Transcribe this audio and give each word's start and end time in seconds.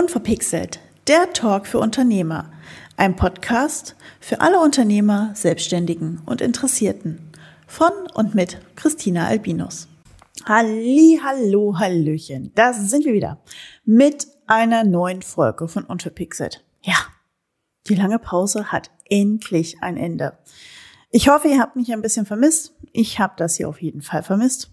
Unverpixelt, 0.00 0.80
der 1.08 1.30
Talk 1.34 1.66
für 1.66 1.78
Unternehmer. 1.78 2.50
Ein 2.96 3.16
Podcast 3.16 3.96
für 4.18 4.40
alle 4.40 4.58
Unternehmer, 4.58 5.32
Selbstständigen 5.34 6.22
und 6.24 6.40
Interessierten. 6.40 7.30
Von 7.66 7.92
und 8.14 8.34
mit 8.34 8.62
Christina 8.76 9.26
Albinus. 9.26 9.88
Halli, 10.46 11.20
hallo, 11.22 11.78
hallöchen. 11.78 12.50
Da 12.54 12.72
sind 12.72 13.04
wir 13.04 13.12
wieder 13.12 13.42
mit 13.84 14.26
einer 14.46 14.84
neuen 14.84 15.20
Folge 15.20 15.68
von 15.68 15.84
Unverpixelt. 15.84 16.64
Ja, 16.82 16.96
die 17.86 17.94
lange 17.94 18.18
Pause 18.18 18.72
hat 18.72 18.90
endlich 19.04 19.82
ein 19.82 19.98
Ende. 19.98 20.38
Ich 21.12 21.28
hoffe, 21.28 21.48
ihr 21.48 21.60
habt 21.60 21.74
mich 21.74 21.92
ein 21.92 22.02
bisschen 22.02 22.24
vermisst. 22.24 22.74
Ich 22.92 23.18
habe 23.18 23.34
das 23.36 23.56
hier 23.56 23.68
auf 23.68 23.82
jeden 23.82 24.00
Fall 24.00 24.22
vermisst 24.22 24.72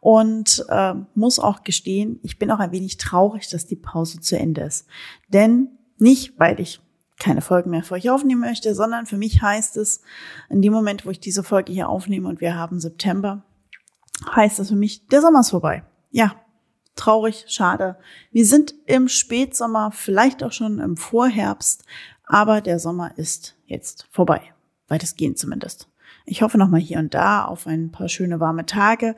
und 0.00 0.64
äh, 0.68 0.94
muss 1.14 1.38
auch 1.38 1.62
gestehen, 1.62 2.18
ich 2.22 2.38
bin 2.38 2.50
auch 2.50 2.58
ein 2.58 2.72
wenig 2.72 2.96
traurig, 2.96 3.48
dass 3.48 3.66
die 3.66 3.76
Pause 3.76 4.20
zu 4.20 4.38
Ende 4.38 4.62
ist. 4.62 4.86
Denn 5.28 5.68
nicht, 5.98 6.38
weil 6.38 6.60
ich 6.60 6.80
keine 7.18 7.40
Folgen 7.40 7.70
mehr 7.70 7.82
für 7.82 7.94
euch 7.94 8.10
aufnehmen 8.10 8.40
möchte, 8.40 8.74
sondern 8.74 9.06
für 9.06 9.16
mich 9.16 9.42
heißt 9.42 9.76
es, 9.78 10.02
in 10.50 10.60
dem 10.60 10.72
Moment, 10.72 11.06
wo 11.06 11.10
ich 11.10 11.20
diese 11.20 11.42
Folge 11.42 11.72
hier 11.72 11.88
aufnehme 11.88 12.28
und 12.28 12.40
wir 12.40 12.56
haben 12.56 12.78
September, 12.78 13.44
heißt 14.34 14.58
das 14.58 14.68
für 14.68 14.76
mich, 14.76 15.06
der 15.06 15.22
Sommer 15.22 15.40
ist 15.40 15.50
vorbei. 15.50 15.84
Ja, 16.10 16.34
traurig, 16.94 17.46
schade. 17.48 17.96
Wir 18.32 18.44
sind 18.44 18.74
im 18.86 19.08
Spätsommer, 19.08 19.92
vielleicht 19.92 20.42
auch 20.42 20.52
schon 20.52 20.78
im 20.78 20.96
Vorherbst, 20.96 21.84
aber 22.24 22.60
der 22.60 22.78
Sommer 22.78 23.16
ist 23.16 23.56
jetzt 23.66 24.06
vorbei. 24.10 24.52
Weitestgehend 24.88 25.38
zumindest. 25.38 25.88
Ich 26.24 26.42
hoffe 26.42 26.58
nochmal 26.58 26.80
hier 26.80 26.98
und 26.98 27.14
da 27.14 27.44
auf 27.44 27.66
ein 27.66 27.90
paar 27.90 28.08
schöne 28.08 28.40
warme 28.40 28.66
Tage. 28.66 29.16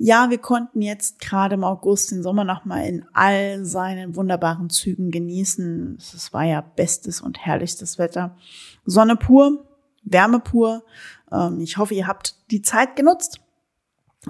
Ja, 0.00 0.30
wir 0.30 0.38
konnten 0.38 0.80
jetzt 0.80 1.18
gerade 1.18 1.54
im 1.54 1.64
August 1.64 2.12
den 2.12 2.22
Sommer 2.22 2.44
nochmal 2.44 2.86
in 2.86 3.04
all 3.14 3.64
seinen 3.64 4.14
wunderbaren 4.14 4.70
Zügen 4.70 5.10
genießen. 5.10 5.96
Es 5.98 6.32
war 6.32 6.44
ja 6.44 6.60
bestes 6.60 7.20
und 7.20 7.38
herrlichstes 7.38 7.98
Wetter. 7.98 8.36
Sonne 8.84 9.16
pur, 9.16 9.66
Wärme 10.04 10.38
pur. 10.38 10.84
Ähm, 11.32 11.60
ich 11.60 11.78
hoffe, 11.78 11.94
ihr 11.94 12.06
habt 12.06 12.36
die 12.52 12.62
Zeit 12.62 12.94
genutzt, 12.94 13.40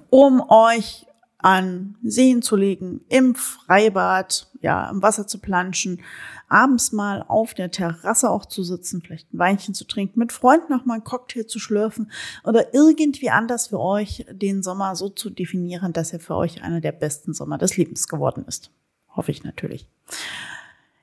um 0.08 0.42
euch 0.48 1.06
an 1.39 1.97
Seen 2.03 2.42
zu 2.42 2.56
legen, 2.56 3.00
im 3.08 3.36
Freibad, 3.36 4.48
ja, 4.61 4.91
im 4.91 5.03
Wasser 5.03 5.27
zu 5.28 5.39
planschen, 5.39 6.03
abends 6.48 6.91
mal 6.91 7.25
auf 7.28 7.55
der 7.55 7.70
Terrasse 7.70 8.28
auch 8.28 8.44
zu 8.44 8.64
sitzen, 8.64 9.00
vielleicht 9.03 9.33
ein 9.33 9.39
Weinchen 9.39 9.75
zu 9.75 9.86
trinken, 9.86 10.19
mit 10.19 10.33
Freunden 10.33 10.72
noch 10.72 10.84
mal 10.84 10.94
einen 10.94 11.05
Cocktail 11.05 11.44
zu 11.44 11.61
schlürfen 11.61 12.11
oder 12.42 12.75
irgendwie 12.75 13.31
anders 13.31 13.69
für 13.69 13.78
euch 13.78 14.27
den 14.31 14.64
Sommer 14.64 14.97
so 14.97 15.09
zu 15.09 15.31
definieren, 15.31 15.92
dass 15.92 16.12
er 16.12 16.19
für 16.19 16.34
euch 16.34 16.62
einer 16.62 16.81
der 16.81 16.92
besten 16.92 17.34
Sommer 17.34 17.56
des 17.56 17.77
Lebens 17.77 18.09
geworden 18.09 18.44
ist. 18.48 18.72
Hoffe 19.14 19.31
ich 19.31 19.44
natürlich. 19.44 19.89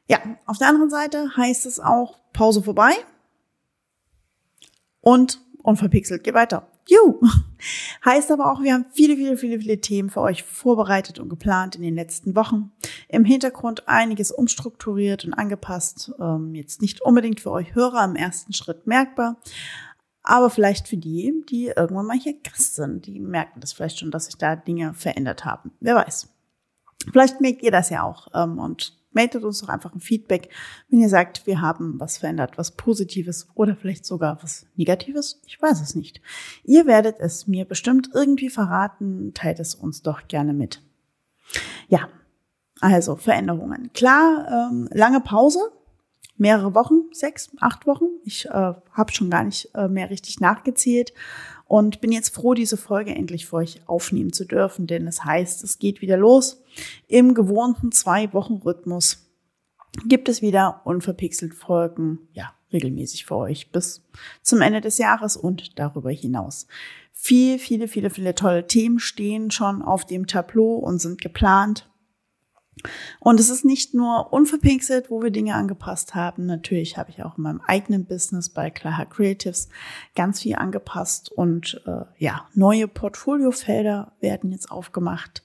Ja, 0.07 0.19
auf 0.45 0.57
der 0.57 0.67
anderen 0.67 0.89
Seite 0.89 1.31
heißt 1.37 1.65
es 1.65 1.79
auch 1.79 2.19
Pause 2.33 2.61
vorbei 2.61 2.91
und 4.99 5.39
unverpixelt, 5.63 6.23
geh 6.23 6.33
weiter. 6.33 6.67
Juhu. 6.87 7.19
Heißt 8.05 8.31
aber 8.31 8.51
auch, 8.51 8.61
wir 8.61 8.73
haben 8.73 8.85
viele, 8.91 9.15
viele, 9.15 9.37
viele, 9.37 9.59
viele 9.59 9.81
Themen 9.81 10.09
für 10.09 10.21
euch 10.21 10.43
vorbereitet 10.43 11.19
und 11.19 11.29
geplant 11.29 11.75
in 11.75 11.81
den 11.81 11.95
letzten 11.95 12.35
Wochen. 12.35 12.71
Im 13.09 13.25
Hintergrund 13.25 13.87
einiges 13.87 14.31
umstrukturiert 14.31 15.25
und 15.25 15.33
angepasst. 15.33 16.11
Ähm, 16.19 16.53
jetzt 16.53 16.81
nicht 16.81 17.01
unbedingt 17.01 17.41
für 17.41 17.51
euch 17.51 17.73
Hörer 17.73 18.03
im 18.03 18.15
ersten 18.15 18.53
Schritt 18.53 18.85
merkbar, 18.85 19.37
aber 20.21 20.49
vielleicht 20.49 20.87
für 20.87 20.97
die, 20.97 21.43
die 21.49 21.67
irgendwann 21.75 22.07
mal 22.07 22.17
hier 22.17 22.35
Gast 22.41 22.75
sind. 22.75 23.07
Die 23.07 23.19
merken 23.19 23.59
das 23.59 23.73
vielleicht 23.73 23.99
schon, 23.99 24.11
dass 24.11 24.25
sich 24.25 24.37
da 24.37 24.55
Dinge 24.55 24.93
verändert 24.93 25.45
haben. 25.45 25.71
Wer 25.79 25.95
weiß. 25.95 26.29
Vielleicht 27.11 27.41
merkt 27.41 27.61
ihr 27.61 27.71
das 27.71 27.89
ja 27.89 28.03
auch 28.03 28.27
ähm, 28.33 28.57
und 28.59 28.97
meldet 29.15 29.43
uns 29.43 29.59
doch 29.61 29.69
einfach 29.69 29.93
ein 29.95 30.01
Feedback, 30.01 30.49
wenn 30.89 30.99
ihr 30.99 31.09
sagt, 31.09 31.47
wir 31.47 31.61
haben 31.61 31.99
was 31.99 32.17
verändert, 32.17 32.57
was 32.57 32.71
Positives 32.71 33.47
oder 33.55 33.75
vielleicht 33.75 34.05
sogar 34.05 34.37
was 34.43 34.67
Negatives. 34.75 35.41
Ich 35.47 35.61
weiß 35.61 35.81
es 35.81 35.95
nicht. 35.95 36.21
Ihr 36.63 36.85
werdet 36.85 37.19
es 37.19 37.47
mir 37.47 37.65
bestimmt 37.65 38.09
irgendwie 38.13 38.49
verraten. 38.49 39.33
Teilt 39.33 39.59
es 39.59 39.73
uns 39.73 40.01
doch 40.01 40.27
gerne 40.27 40.53
mit. 40.53 40.81
Ja, 41.87 42.09
also 42.81 43.15
Veränderungen. 43.15 43.91
Klar, 43.93 44.69
ähm, 44.71 44.89
lange 44.91 45.21
Pause, 45.21 45.59
mehrere 46.37 46.75
Wochen, 46.75 47.03
sechs, 47.11 47.49
acht 47.59 47.87
Wochen. 47.87 48.05
Ich 48.23 48.45
äh, 48.47 48.49
habe 48.49 49.11
schon 49.11 49.29
gar 49.29 49.43
nicht 49.43 49.69
äh, 49.73 49.87
mehr 49.87 50.09
richtig 50.09 50.39
nachgezählt 50.39 51.13
und 51.67 52.01
bin 52.01 52.11
jetzt 52.11 52.33
froh, 52.33 52.53
diese 52.53 52.77
Folge 52.77 53.15
endlich 53.15 53.47
für 53.47 53.57
euch 53.57 53.81
aufnehmen 53.87 54.33
zu 54.33 54.45
dürfen, 54.45 54.87
denn 54.87 55.07
es 55.07 55.23
heißt, 55.23 55.63
es 55.63 55.79
geht 55.79 56.01
wieder 56.01 56.17
los. 56.17 56.61
Im 57.07 57.33
gewohnten 57.33 57.91
Zwei-Wochen-Rhythmus 57.91 59.25
gibt 60.05 60.29
es 60.29 60.41
wieder 60.41 60.81
unverpixelt 60.83 61.53
Folgen, 61.53 62.19
ja, 62.33 62.53
regelmäßig 62.73 63.25
für 63.25 63.37
euch 63.37 63.71
bis 63.71 64.03
zum 64.41 64.61
Ende 64.61 64.81
des 64.81 64.97
Jahres 64.97 65.37
und 65.37 65.79
darüber 65.79 66.11
hinaus. 66.11 66.67
Viel, 67.11 67.57
viele, 67.59 67.87
viele, 67.87 68.09
viele 68.09 68.35
tolle 68.35 68.67
Themen 68.67 68.99
stehen 68.99 69.49
schon 69.49 69.81
auf 69.81 70.05
dem 70.05 70.27
Tableau 70.27 70.75
und 70.75 70.99
sind 70.99 71.21
geplant. 71.21 71.89
Und 73.19 73.39
es 73.39 73.49
ist 73.49 73.65
nicht 73.65 73.93
nur 73.93 74.31
unverpixelt, 74.33 75.09
wo 75.09 75.21
wir 75.21 75.31
Dinge 75.31 75.55
angepasst 75.55 76.13
haben. 76.13 76.45
Natürlich 76.45 76.97
habe 76.97 77.09
ich 77.09 77.23
auch 77.23 77.37
in 77.37 77.43
meinem 77.43 77.61
eigenen 77.61 78.05
Business 78.05 78.49
bei 78.49 78.69
Klaha 78.69 79.05
Creatives 79.05 79.69
ganz 80.15 80.41
viel 80.41 80.55
angepasst 80.55 81.31
und 81.31 81.81
äh, 81.85 82.05
ja, 82.17 82.47
neue 82.53 82.87
Portfoliofelder 82.87 84.11
werden 84.19 84.51
jetzt 84.51 84.71
aufgemacht. 84.71 85.43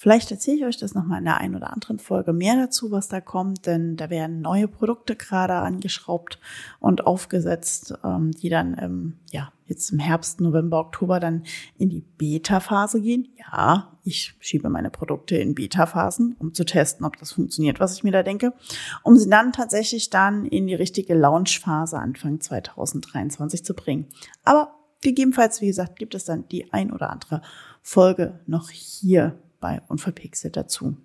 Vielleicht 0.00 0.30
erzähle 0.30 0.56
ich 0.56 0.64
euch 0.64 0.76
das 0.78 0.94
nochmal 0.94 1.18
in 1.18 1.26
der 1.26 1.36
einen 1.36 1.54
oder 1.54 1.74
anderen 1.74 1.98
Folge 1.98 2.32
mehr 2.32 2.56
dazu, 2.56 2.90
was 2.90 3.08
da 3.08 3.20
kommt, 3.20 3.66
denn 3.66 3.98
da 3.98 4.08
werden 4.08 4.40
neue 4.40 4.66
Produkte 4.66 5.14
gerade 5.14 5.56
angeschraubt 5.56 6.38
und 6.78 7.06
aufgesetzt, 7.06 7.92
ähm, 8.02 8.30
die 8.30 8.48
dann 8.48 8.78
ähm, 8.80 9.18
ja 9.30 9.52
jetzt 9.66 9.90
im 9.90 9.98
Herbst, 9.98 10.40
November, 10.40 10.80
Oktober 10.80 11.20
dann 11.20 11.42
in 11.76 11.90
die 11.90 12.00
Beta-Phase 12.00 13.02
gehen. 13.02 13.28
Ja, 13.36 13.98
ich 14.02 14.34
schiebe 14.40 14.70
meine 14.70 14.88
Produkte 14.88 15.36
in 15.36 15.54
Beta-Phasen, 15.54 16.34
um 16.38 16.54
zu 16.54 16.64
testen, 16.64 17.04
ob 17.04 17.18
das 17.18 17.32
funktioniert, 17.32 17.78
was 17.78 17.92
ich 17.92 18.02
mir 18.02 18.12
da 18.12 18.22
denke, 18.22 18.54
um 19.02 19.18
sie 19.18 19.28
dann 19.28 19.52
tatsächlich 19.52 20.08
dann 20.08 20.46
in 20.46 20.66
die 20.66 20.74
richtige 20.74 21.12
Launch-Phase 21.12 21.98
Anfang 21.98 22.40
2023 22.40 23.66
zu 23.66 23.74
bringen. 23.74 24.06
Aber 24.44 24.76
gegebenenfalls, 25.02 25.60
wie 25.60 25.66
gesagt, 25.66 25.98
gibt 25.98 26.14
es 26.14 26.24
dann 26.24 26.48
die 26.48 26.72
ein 26.72 26.90
oder 26.90 27.10
andere 27.10 27.42
Folge 27.82 28.40
noch 28.46 28.70
hier 28.70 29.38
bei 29.60 29.82
Unverpixelt 29.88 30.56
dazu. 30.56 30.96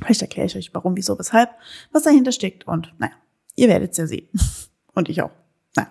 Vielleicht 0.00 0.22
erkläre 0.22 0.46
ich 0.46 0.56
euch, 0.56 0.74
warum, 0.74 0.96
wieso, 0.96 1.18
weshalb, 1.18 1.50
was 1.92 2.02
dahinter 2.02 2.32
steckt 2.32 2.66
und 2.66 2.94
naja, 2.98 3.12
ihr 3.54 3.68
werdet 3.68 3.92
es 3.92 3.98
ja 3.98 4.06
sehen. 4.06 4.28
Und 4.96 5.08
ich 5.08 5.22
auch. 5.22 5.32
Naja. 5.74 5.88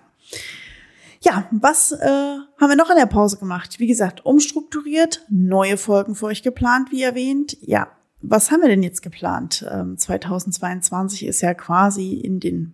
Ja, 1.19 1.49
was 1.51 1.91
äh, 1.91 2.07
haben 2.07 2.69
wir 2.69 2.77
noch 2.77 2.89
in 2.89 2.95
der 2.95 3.05
Pause 3.05 3.37
gemacht? 3.37 3.79
Wie 3.79 3.87
gesagt, 3.87 4.25
umstrukturiert, 4.25 5.25
neue 5.29 5.75
Folgen 5.75 6.15
für 6.15 6.27
euch 6.27 6.41
geplant, 6.41 6.89
wie 6.91 7.03
erwähnt. 7.03 7.57
Ja, 7.59 7.89
was 8.21 8.49
haben 8.49 8.61
wir 8.61 8.69
denn 8.69 8.81
jetzt 8.81 9.01
geplant? 9.01 9.65
Ähm, 9.69 9.97
2022 9.97 11.25
ist 11.25 11.41
ja 11.41 11.53
quasi 11.53 12.13
in 12.13 12.39
den 12.39 12.73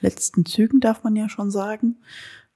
letzten 0.00 0.44
Zügen, 0.44 0.80
darf 0.80 1.02
man 1.02 1.16
ja 1.16 1.30
schon 1.30 1.50
sagen. 1.50 1.96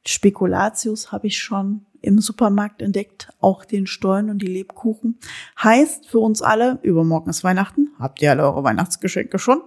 Spekulatius 0.04 1.12
habe 1.12 1.28
ich 1.28 1.38
schon 1.38 1.86
im 2.00 2.20
Supermarkt 2.20 2.82
entdeckt, 2.82 3.32
auch 3.40 3.64
den 3.64 3.86
Stollen 3.86 4.28
und 4.28 4.42
die 4.42 4.46
Lebkuchen. 4.46 5.18
Heißt 5.62 6.08
für 6.08 6.18
uns 6.18 6.42
alle, 6.42 6.80
übermorgen 6.82 7.30
ist 7.30 7.44
Weihnachten, 7.44 7.90
habt 7.98 8.20
ihr 8.20 8.32
alle 8.32 8.42
eure 8.42 8.64
Weihnachtsgeschenke 8.64 9.38
schon? 9.38 9.62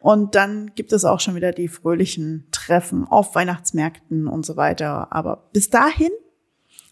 Und 0.00 0.34
dann 0.34 0.72
gibt 0.74 0.92
es 0.92 1.04
auch 1.04 1.20
schon 1.20 1.34
wieder 1.34 1.52
die 1.52 1.68
fröhlichen 1.68 2.46
Treffen 2.50 3.04
auf 3.04 3.34
Weihnachtsmärkten 3.34 4.26
und 4.26 4.44
so 4.44 4.56
weiter. 4.56 5.12
Aber 5.12 5.48
bis 5.52 5.70
dahin 5.70 6.10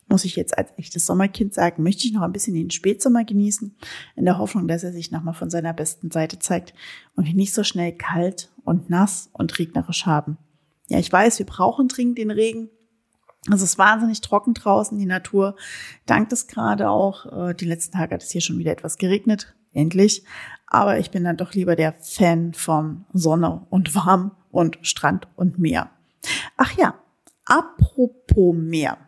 muss 0.08 0.24
ich 0.24 0.36
jetzt 0.36 0.56
als 0.56 0.70
echtes 0.76 1.06
Sommerkind 1.06 1.54
sagen, 1.54 1.82
möchte 1.82 2.06
ich 2.06 2.12
noch 2.12 2.22
ein 2.22 2.32
bisschen 2.32 2.54
den 2.54 2.70
Spätsommer 2.70 3.24
genießen, 3.24 3.74
in 4.16 4.24
der 4.24 4.38
Hoffnung, 4.38 4.68
dass 4.68 4.84
er 4.84 4.92
sich 4.92 5.10
nochmal 5.10 5.34
von 5.34 5.50
seiner 5.50 5.72
besten 5.72 6.10
Seite 6.10 6.38
zeigt 6.38 6.74
und 7.16 7.34
nicht 7.34 7.54
so 7.54 7.64
schnell 7.64 7.92
kalt 7.92 8.50
und 8.64 8.90
nass 8.90 9.30
und 9.32 9.58
regnerisch 9.58 10.06
haben. 10.06 10.38
Ja, 10.92 10.98
ich 10.98 11.10
weiß, 11.10 11.38
wir 11.38 11.46
brauchen 11.46 11.88
dringend 11.88 12.18
den 12.18 12.30
Regen, 12.30 12.68
es 13.50 13.62
ist 13.62 13.78
wahnsinnig 13.78 14.20
trocken 14.20 14.52
draußen, 14.52 14.98
die 14.98 15.06
Natur 15.06 15.56
dankt 16.04 16.34
es 16.34 16.48
gerade 16.48 16.90
auch. 16.90 17.48
Äh, 17.48 17.54
die 17.54 17.64
letzten 17.64 17.96
Tage 17.96 18.14
hat 18.14 18.22
es 18.22 18.30
hier 18.30 18.42
schon 18.42 18.58
wieder 18.58 18.72
etwas 18.72 18.98
geregnet, 18.98 19.54
endlich. 19.72 20.22
Aber 20.66 20.98
ich 20.98 21.10
bin 21.10 21.24
dann 21.24 21.38
doch 21.38 21.54
lieber 21.54 21.76
der 21.76 21.94
Fan 21.94 22.52
von 22.52 23.06
Sonne 23.14 23.66
und 23.70 23.94
warm 23.94 24.32
und 24.50 24.80
Strand 24.82 25.28
und 25.34 25.58
Meer. 25.58 25.88
Ach 26.58 26.76
ja, 26.76 26.94
apropos 27.46 28.54
Meer. 28.54 28.98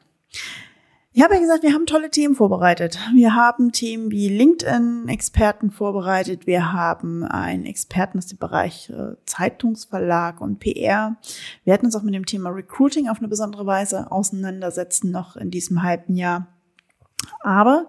Ich 1.16 1.22
habe 1.22 1.34
ja 1.34 1.40
gesagt, 1.40 1.62
wir 1.62 1.72
haben 1.72 1.86
tolle 1.86 2.10
Themen 2.10 2.34
vorbereitet. 2.34 2.98
Wir 3.14 3.36
haben 3.36 3.70
Themen 3.70 4.10
wie 4.10 4.28
LinkedIn-Experten 4.28 5.70
vorbereitet. 5.70 6.48
Wir 6.48 6.72
haben 6.72 7.22
einen 7.22 7.66
Experten 7.66 8.18
aus 8.18 8.26
dem 8.26 8.38
Bereich 8.38 8.90
äh, 8.90 9.14
Zeitungsverlag 9.24 10.40
und 10.40 10.58
PR. 10.58 11.16
Wir 11.62 11.70
werden 11.70 11.86
uns 11.86 11.94
auch 11.94 12.02
mit 12.02 12.14
dem 12.14 12.26
Thema 12.26 12.50
Recruiting 12.50 13.08
auf 13.08 13.18
eine 13.18 13.28
besondere 13.28 13.64
Weise 13.64 14.10
auseinandersetzen, 14.10 15.12
noch 15.12 15.36
in 15.36 15.52
diesem 15.52 15.84
halben 15.84 16.16
Jahr. 16.16 16.48
Aber 17.44 17.88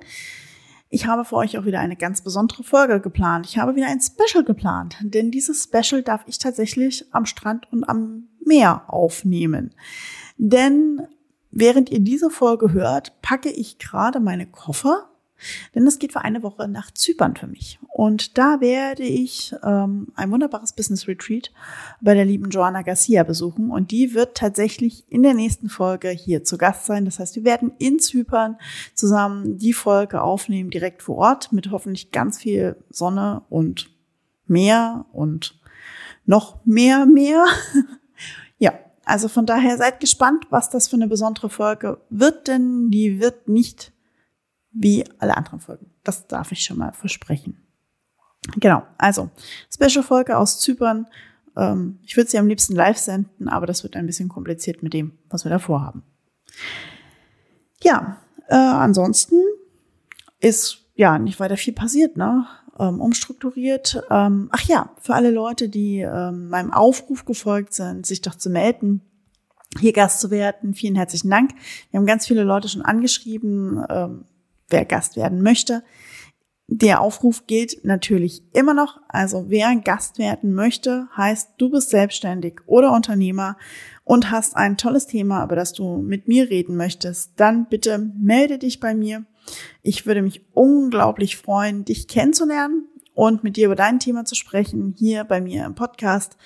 ich 0.90 1.08
habe 1.08 1.26
für 1.26 1.38
euch 1.38 1.58
auch 1.58 1.66
wieder 1.66 1.80
eine 1.80 1.96
ganz 1.96 2.22
besondere 2.22 2.62
Folge 2.62 3.02
geplant. 3.02 3.48
Ich 3.48 3.58
habe 3.58 3.76
wieder 3.76 3.88
ein 3.88 4.02
Special 4.02 4.44
geplant, 4.44 4.98
denn 5.02 5.32
dieses 5.32 5.64
Special 5.64 6.04
darf 6.04 6.22
ich 6.28 6.38
tatsächlich 6.38 7.08
am 7.12 7.26
Strand 7.26 7.66
und 7.72 7.90
am 7.90 8.28
Meer 8.46 8.84
aufnehmen. 8.88 9.74
Denn 10.38 11.02
während 11.56 11.90
ihr 11.90 12.00
diese 12.00 12.30
Folge 12.30 12.74
hört, 12.74 13.22
packe 13.22 13.50
ich 13.50 13.80
gerade 13.80 14.20
meine 14.20 14.46
Koffer 14.46 15.10
denn 15.74 15.86
es 15.86 16.00
geht 16.00 16.14
für 16.14 16.22
eine 16.22 16.44
Woche 16.44 16.68
nach 16.68 16.92
Zypern 16.92 17.36
für 17.36 17.48
mich. 17.48 17.80
Und 17.90 18.38
da 18.38 18.62
werde 18.62 19.04
ich 19.04 19.54
ähm, 19.64 20.08
ein 20.16 20.32
wunderbares 20.32 20.74
Business 20.74 21.08
Retreat 21.08 21.52
bei 22.02 22.14
der 22.14 22.26
lieben 22.26 22.50
Joanna 22.50 22.82
Garcia 22.82 23.24
besuchen. 23.24 23.70
Und 23.70 23.92
die 23.92 24.14
wird 24.14 24.38
tatsächlich 24.38 25.04
in 25.10 25.24
der 25.24 25.34
nächsten 25.34 25.70
Folge 25.70 26.10
hier 26.10 26.44
zu 26.44 26.58
Gast 26.58 26.86
sein. 26.86 27.06
Das 27.06 27.20
heißt, 27.20 27.36
wir 27.36 27.44
werden 27.44 27.74
in 27.78 28.00
Zypern 28.00 28.58
zusammen 28.94 29.58
die 29.58 29.74
Folge 29.74 30.22
aufnehmen, 30.22 30.70
direkt 30.70 31.04
vor 31.04 31.18
Ort, 31.18 31.52
mit 31.52 31.72
hoffentlich 31.72 32.12
ganz 32.12 32.40
viel 32.40 32.78
Sonne 32.90 33.44
und 33.50 33.90
Meer 34.48 35.06
und 35.12 35.60
noch 36.26 36.64
mehr 36.66 37.06
Meer. 37.06 37.46
also 39.06 39.28
von 39.28 39.46
daher 39.46 39.78
seid 39.78 40.00
gespannt, 40.00 40.48
was 40.50 40.70
das 40.70 40.88
für 40.88 40.96
eine 40.96 41.08
besondere 41.08 41.50
Folge 41.50 42.00
wird, 42.10 42.48
denn 42.48 42.90
die 42.90 43.20
wird 43.20 43.48
nicht 43.48 43.92
wie 44.72 45.06
alle 45.20 45.38
anderen 45.38 45.60
Folgen. 45.60 45.92
Das 46.04 46.28
darf 46.28 46.52
ich 46.52 46.62
schon 46.62 46.78
mal 46.78 46.92
versprechen. 46.92 47.66
Genau, 48.58 48.84
also 48.98 49.30
Special-Folge 49.74 50.38
aus 50.38 50.60
Zypern. 50.60 51.08
Ähm, 51.56 52.00
ich 52.04 52.18
würde 52.18 52.30
sie 52.30 52.38
am 52.38 52.48
liebsten 52.48 52.76
live 52.76 52.98
senden, 52.98 53.48
aber 53.48 53.66
das 53.66 53.84
wird 53.84 53.96
ein 53.96 54.06
bisschen 54.06 54.30
kompliziert 54.30 54.84
mit 54.84 54.94
dem, 54.94 55.18
was 55.30 55.46
wir 55.46 55.50
davor 55.50 55.82
haben. 55.82 56.04
Ja, 57.82 58.18
äh, 58.48 58.56
ansonsten 58.56 59.36
ist 60.40 60.86
ja 60.96 61.18
nicht 61.18 61.40
weiter 61.40 61.58
viel 61.58 61.74
passiert, 61.74 62.18
ne? 62.18 62.46
Ähm, 62.78 63.00
umstrukturiert. 63.00 64.04
Ähm, 64.10 64.50
ach 64.52 64.64
ja, 64.64 64.92
für 65.02 65.14
alle 65.14 65.32
Leute, 65.32 65.70
die 65.70 66.00
ähm, 66.00 66.50
meinem 66.50 66.74
Aufruf 66.74 67.24
gefolgt 67.26 67.74
sind, 67.74 68.06
sich 68.06 68.22
doch 68.22 68.36
zu 68.36 68.50
melden, 68.50 69.02
hier 69.80 69.94
Gast 69.94 70.20
zu 70.20 70.30
werden. 70.30 70.74
Vielen 70.74 70.96
herzlichen 70.96 71.30
Dank. 71.30 71.52
Wir 71.92 72.00
haben 72.00 72.06
ganz 72.06 72.28
viele 72.28 72.44
Leute 72.44 72.68
schon 72.68 72.82
angeschrieben. 72.82 73.84
Ähm, 73.90 74.26
wer 74.70 74.86
Gast 74.86 75.16
werden 75.16 75.42
möchte. 75.42 75.84
Der 76.68 77.02
Aufruf 77.02 77.46
gilt 77.46 77.86
natürlich 77.86 78.44
immer 78.54 78.74
noch. 78.74 79.00
Also 79.08 79.46
wer 79.50 79.76
Gast 79.76 80.18
werden 80.18 80.54
möchte, 80.54 81.08
heißt, 81.16 81.52
du 81.58 81.70
bist 81.70 81.92
selbstständig 81.92 82.62
oder 82.66 82.92
Unternehmer 82.92 83.58
und 84.04 84.32
hast 84.32 84.56
ein 84.56 84.76
tolles 84.76 85.06
Thema, 85.06 85.44
über 85.44 85.56
das 85.56 85.74
du 85.74 85.98
mit 85.98 86.28
mir 86.28 86.50
reden 86.50 86.76
möchtest, 86.76 87.34
dann 87.36 87.68
bitte 87.70 88.12
melde 88.20 88.58
dich 88.58 88.80
bei 88.80 88.96
mir. 88.96 89.26
Ich 89.84 90.08
würde 90.08 90.24
mich 90.24 90.42
unglaublich 90.54 91.38
freuen, 91.38 91.86
dich 91.86 92.08
kennenzulernen 92.08 92.88
und 93.16 93.44
mit 93.44 93.58
dir 93.58 93.66
über 93.66 93.76
dein 93.76 94.00
Thema 94.00 94.26
zu 94.26 94.36
sprechen, 94.36 94.94
hier 94.98 95.24
bei 95.24 95.42
mir 95.42 95.66
im 95.66 95.74
Podcast. 95.74 96.38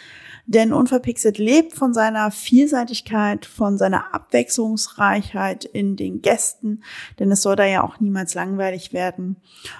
Denn 0.45 0.71
Unverpixelt 0.71 1.37
lebt 1.37 1.73
von 1.73 1.93
seiner 1.93 2.31
Vielseitigkeit, 2.31 3.45
von 3.45 3.77
seiner 3.77 4.13
Abwechslungsreichheit 4.13 5.65
in 5.65 5.95
den 5.95 6.21
Gästen, 6.21 6.83
denn 7.19 7.31
es 7.31 7.41
soll 7.41 7.55
da 7.55 7.65
ja 7.65 7.83
auch 7.83 7.99
niemals 7.99 8.33
langweilig 8.35 8.93
werden. 8.93 9.37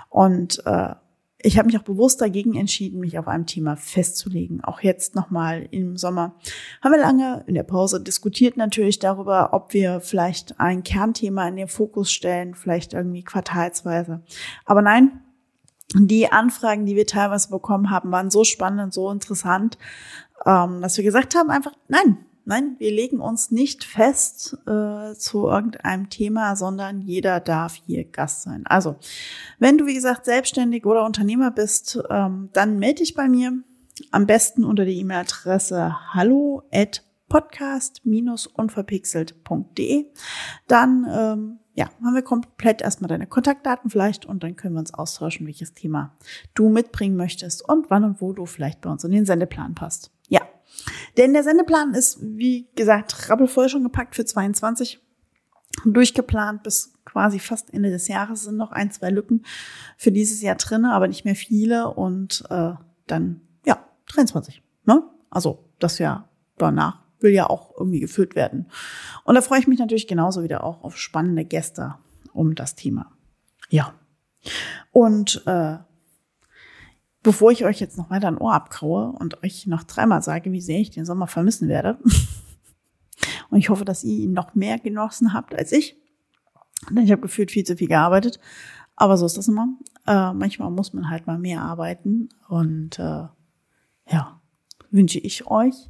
Und 0.10 0.64
äh, 0.66 0.96
ich 1.42 1.58
habe 1.58 1.68
mich 1.68 1.78
auch 1.78 1.84
bewusst 1.84 2.20
dagegen 2.22 2.56
entschieden, 2.56 3.00
mich 3.00 3.18
auf 3.18 3.30
einem 3.30 3.46
Thema 3.46 3.78
festzulegen. 3.78 4.62
Auch 4.62 4.82
jetzt 4.82 5.16
nochmal 5.16 5.68
im 5.72 5.96
Sommer 5.96 6.36
haben 6.82 6.92
wir 6.92 7.00
lange 7.00 7.46
in 7.48 7.54
der 7.54 7.64
Pause 7.64 8.02
diskutiert 8.02 8.58
natürlich 8.58 9.00
darüber, 9.00 9.54
ob 9.54 9.74
wir 9.74 10.02
vielleicht 10.02 10.60
ein 10.60 10.84
Kernthema 10.84 11.48
in 11.48 11.56
den 11.56 11.70
Fokus 11.70 12.12
stellen, 12.12 12.56
vielleicht 12.56 12.94
irgendwie 12.94 13.24
quartalsweise. 13.24 14.22
Aber 14.66 14.82
nein, 14.82 15.22
die 15.96 16.32
Anfragen, 16.32 16.86
die 16.86 16.96
wir 16.96 17.08
teilweise 17.08 17.50
bekommen 17.50 17.90
haben, 17.90 18.12
waren 18.12 18.30
so 18.30 18.44
spannend 18.44 18.94
so 18.94 19.10
interessant, 19.12 19.80
ähm, 20.46 20.82
dass 20.82 20.98
wir 20.98 21.04
gesagt 21.04 21.36
haben, 21.36 21.50
einfach 21.50 21.74
nein, 21.88 22.20
nein, 22.46 22.76
wir 22.80 22.92
legen 22.92 23.20
uns 23.20 23.52
nicht 23.52 23.84
fest 23.84 24.58
äh, 24.68 25.14
zu 25.16 25.48
irgendeinem 25.48 26.10
Thema, 26.10 26.56
sondern 26.56 27.02
jeder 27.02 27.40
darf 27.40 27.76
hier 27.86 28.06
Gast 28.06 28.42
sein. 28.44 28.66
Also, 28.66 28.96
wenn 29.60 29.78
du, 29.78 29.86
wie 29.86 29.94
gesagt, 29.94 30.26
selbstständig 30.26 30.86
oder 30.86 31.06
Unternehmer 31.06 31.52
bist, 31.52 32.00
ähm, 32.10 32.50
dann 32.54 32.80
melde 32.80 33.04
dich 33.04 33.14
bei 33.14 33.30
mir. 33.30 33.54
Am 34.12 34.26
besten 34.26 34.64
unter 34.64 34.86
die 34.86 34.98
E-Mail-Adresse 35.00 35.94
hallo 36.14 36.64
at 36.72 37.04
podcast-unverpixelt.de. 37.30 40.06
Dann 40.68 41.08
ähm, 41.12 41.60
ja, 41.80 41.90
haben 42.04 42.14
wir 42.14 42.22
komplett 42.24 42.82
erstmal 42.82 43.08
deine 43.08 43.26
Kontaktdaten 43.26 43.90
vielleicht 43.90 44.26
und 44.26 44.44
dann 44.44 44.58
können 44.58 44.74
wir 44.74 44.82
uns 44.82 44.94
austauschen, 44.94 45.48
welches 45.48 45.74
Thema 45.74 46.14
du 46.54 46.68
mitbringen 46.68 47.16
möchtest 47.16 47.68
und 47.70 47.90
wann 47.90 48.04
und 48.04 48.20
wo 48.20 48.34
du 48.34 48.46
vielleicht 48.46 48.82
bei 48.82 48.90
uns 48.90 49.06
in 49.06 49.12
den 49.12 49.26
Sendeplan 49.26 49.76
passt. 49.76 50.12
Ja, 50.28 50.42
denn 51.16 51.32
der 51.32 51.46
Sendeplan 51.46 51.94
ist, 51.94 52.20
wie 52.22 52.68
gesagt, 52.76 53.30
rappelvoll 53.30 53.70
schon 53.70 53.84
gepackt 53.84 54.16
für 54.16 54.26
22. 54.26 55.00
Durchgeplant 55.86 56.64
bis 56.64 56.96
quasi 57.06 57.40
fast 57.40 57.74
Ende 57.74 57.92
des 57.92 58.10
Jahres 58.10 58.44
sind 58.44 58.58
noch 58.58 58.74
ein, 58.74 58.92
zwei 58.92 59.10
Lücken 59.10 59.46
für 59.96 60.12
dieses 60.12 60.42
Jahr 60.42 60.56
drinne, 60.56 60.92
aber 60.92 61.08
nicht 61.08 61.24
mehr 61.24 61.36
viele 61.36 61.94
und 61.94 62.44
äh, 62.50 62.74
dann, 63.08 63.40
ja, 63.66 63.86
23. 64.08 64.62
Ne? 64.84 65.02
Also 65.30 65.64
das 65.80 65.98
Jahr 65.98 66.28
danach 66.58 67.09
will 67.20 67.32
ja 67.32 67.50
auch 67.50 67.74
irgendwie 67.78 68.00
gefüllt 68.00 68.36
werden. 68.36 68.68
Und 69.24 69.36
da 69.36 69.42
freue 69.42 69.60
ich 69.60 69.68
mich 69.68 69.80
natürlich 69.80 70.08
genauso 70.08 70.44
wieder 70.44 70.64
auch 70.64 70.84
auf 70.84 70.98
spannende 70.98 71.46
Gäste 71.46 71.96
um 72.34 72.56
das 72.56 72.76
Thema. 72.76 73.12
Ja. 73.70 73.94
Und 74.92 75.44
äh, 75.46 75.78
bevor 77.24 77.52
ich 77.52 77.66
euch 77.66 77.80
jetzt 77.80 77.98
noch 77.98 78.10
weiter 78.10 78.28
ein 78.28 78.38
Ohr 78.38 78.54
abkraue 78.54 79.12
und 79.12 79.44
euch 79.44 79.68
noch 79.68 79.84
dreimal 79.84 80.22
sage, 80.22 80.52
wie 80.52 80.62
sehr 80.62 80.80
ich 80.80 80.92
den 80.92 81.06
Sommer 81.06 81.28
vermissen 81.28 81.68
werde, 81.68 82.00
und 83.50 83.58
ich 83.58 83.70
hoffe, 83.70 83.86
dass 83.86 84.04
ihr 84.04 84.24
ihn 84.24 84.34
noch 84.34 84.56
mehr 84.56 84.80
genossen 84.80 85.34
habt 85.34 85.56
als 85.56 85.72
ich, 85.72 85.98
denn 86.90 87.04
ich 87.04 87.12
habe 87.12 87.22
gefühlt 87.22 87.52
viel 87.52 87.66
zu 87.66 87.76
viel 87.76 87.88
gearbeitet, 87.88 88.40
aber 88.96 89.18
so 89.18 89.26
ist 89.26 89.38
das 89.38 89.48
immer. 89.48 89.68
Äh, 90.08 90.34
manchmal 90.34 90.72
muss 90.72 90.94
man 90.94 91.10
halt 91.10 91.28
mal 91.28 91.38
mehr 91.38 91.62
arbeiten 91.62 92.30
und 92.48 93.00
äh, 93.00 93.28
ja, 94.08 94.42
wünsche 94.90 95.20
ich 95.20 95.48
euch 95.48 95.90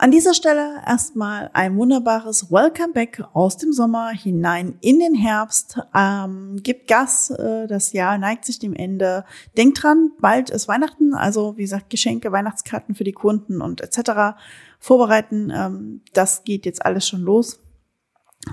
an 0.00 0.12
dieser 0.12 0.32
Stelle 0.32 0.80
erstmal 0.86 1.50
ein 1.54 1.76
wunderbares 1.76 2.52
Welcome 2.52 2.92
Back 2.92 3.24
aus 3.32 3.56
dem 3.56 3.72
Sommer 3.72 4.10
hinein 4.10 4.78
in 4.80 5.00
den 5.00 5.16
Herbst. 5.16 5.80
Ähm, 5.92 6.60
gibt 6.62 6.86
Gas, 6.86 7.30
äh, 7.30 7.66
das 7.66 7.92
Jahr 7.92 8.16
neigt 8.16 8.44
sich 8.44 8.60
dem 8.60 8.74
Ende. 8.74 9.24
Denkt 9.56 9.82
dran, 9.82 10.12
bald 10.20 10.50
ist 10.50 10.68
Weihnachten, 10.68 11.14
also 11.14 11.56
wie 11.56 11.62
gesagt 11.62 11.90
Geschenke, 11.90 12.30
Weihnachtskarten 12.30 12.94
für 12.94 13.02
die 13.02 13.12
Kunden 13.12 13.60
und 13.60 13.80
etc. 13.80 14.38
vorbereiten. 14.78 15.52
Ähm, 15.52 16.02
das 16.12 16.44
geht 16.44 16.64
jetzt 16.64 16.86
alles 16.86 17.08
schon 17.08 17.22
los. 17.22 17.58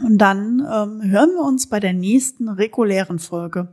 Und 0.04 0.18
dann 0.18 0.60
ähm, 0.60 1.04
hören 1.04 1.36
wir 1.36 1.44
uns 1.44 1.70
bei 1.70 1.80
der 1.80 1.94
nächsten 1.94 2.50
regulären 2.50 3.20
Folge 3.20 3.72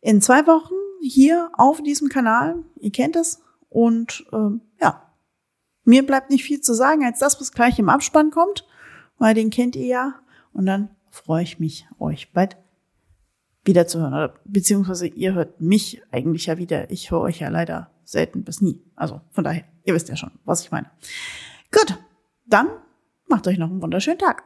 in 0.00 0.22
zwei 0.22 0.46
Wochen 0.46 0.72
hier 1.02 1.50
auf 1.52 1.82
diesem 1.82 2.08
Kanal. 2.08 2.56
Ihr 2.80 2.92
kennt 2.92 3.14
es. 3.14 3.42
Und 3.68 4.24
ähm, 4.32 4.62
ja, 4.80 5.03
mir 5.84 6.04
bleibt 6.04 6.30
nicht 6.30 6.44
viel 6.44 6.60
zu 6.60 6.74
sagen, 6.74 7.04
als 7.04 7.18
das, 7.18 7.40
was 7.40 7.52
gleich 7.52 7.78
im 7.78 7.88
Abspann 7.88 8.30
kommt, 8.30 8.66
weil 9.18 9.34
den 9.34 9.50
kennt 9.50 9.76
ihr 9.76 9.86
ja. 9.86 10.14
Und 10.52 10.66
dann 10.66 10.90
freue 11.10 11.42
ich 11.42 11.58
mich, 11.58 11.86
euch 11.98 12.32
bald 12.32 12.56
wieder 13.64 13.86
zu 13.86 14.00
hören. 14.00 14.14
Oder, 14.14 14.34
beziehungsweise 14.44 15.06
ihr 15.06 15.34
hört 15.34 15.60
mich 15.60 16.02
eigentlich 16.10 16.46
ja 16.46 16.58
wieder. 16.58 16.90
Ich 16.90 17.10
höre 17.10 17.20
euch 17.20 17.40
ja 17.40 17.48
leider 17.48 17.90
selten 18.04 18.44
bis 18.44 18.60
nie. 18.60 18.82
Also 18.96 19.20
von 19.30 19.44
daher, 19.44 19.64
ihr 19.84 19.94
wisst 19.94 20.08
ja 20.08 20.16
schon, 20.16 20.32
was 20.44 20.62
ich 20.62 20.70
meine. 20.70 20.90
Gut, 21.72 21.98
dann 22.46 22.68
macht 23.26 23.46
euch 23.46 23.58
noch 23.58 23.70
einen 23.70 23.82
wunderschönen 23.82 24.18
Tag. 24.18 24.44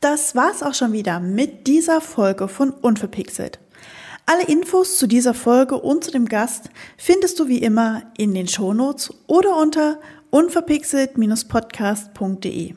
Das 0.00 0.34
war's 0.34 0.62
auch 0.62 0.74
schon 0.74 0.92
wieder 0.92 1.20
mit 1.20 1.66
dieser 1.66 2.00
Folge 2.00 2.48
von 2.48 2.70
Unverpixelt. 2.70 3.60
Alle 4.30 4.44
Infos 4.44 4.96
zu 4.96 5.06
dieser 5.08 5.34
Folge 5.34 5.74
und 5.74 6.04
zu 6.04 6.12
dem 6.12 6.26
Gast 6.26 6.70
findest 6.96 7.40
du 7.40 7.48
wie 7.48 7.58
immer 7.58 8.02
in 8.16 8.32
den 8.32 8.46
Shownotes 8.46 9.12
oder 9.26 9.56
unter 9.56 9.98
unverpixelt-podcast.de. 10.30 12.74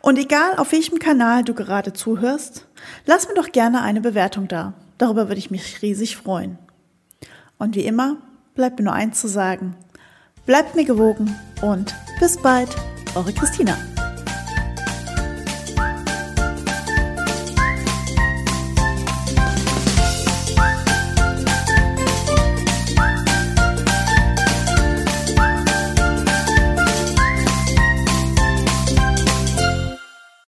Und 0.00 0.16
egal 0.16 0.56
auf 0.58 0.70
welchem 0.70 1.00
Kanal 1.00 1.42
du 1.42 1.54
gerade 1.54 1.92
zuhörst, 1.92 2.68
lass 3.04 3.26
mir 3.26 3.34
doch 3.34 3.50
gerne 3.50 3.82
eine 3.82 4.00
Bewertung 4.00 4.46
da. 4.46 4.74
Darüber 4.96 5.26
würde 5.26 5.40
ich 5.40 5.50
mich 5.50 5.82
riesig 5.82 6.16
freuen. 6.16 6.56
Und 7.58 7.74
wie 7.74 7.84
immer 7.84 8.18
bleibt 8.54 8.78
mir 8.78 8.84
nur 8.84 8.94
eins 8.94 9.20
zu 9.20 9.26
sagen. 9.26 9.74
Bleibt 10.46 10.76
mir 10.76 10.84
gewogen 10.84 11.34
und 11.62 11.96
bis 12.20 12.40
bald, 12.40 12.68
eure 13.16 13.32
Christina. 13.32 13.76